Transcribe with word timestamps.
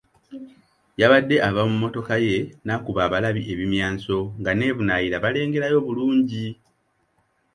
Yabadde 1.01 1.35
ava 1.47 1.61
mu 1.69 1.73
mmotoka 1.75 2.13
ye 2.25 2.35
n’akuba 2.65 2.99
abalabi 3.07 3.41
ebimyanso 3.53 4.17
nga 4.39 4.51
n'e 4.53 4.75
Bunaayira 4.75 5.17
balengerayo 5.23 5.77
bulungi. 5.85 6.45